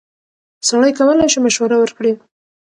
سړی 0.67 0.91
کولی 0.99 1.27
شي 1.33 1.39
مشوره 1.45 1.75
ورکړي. 1.79 2.11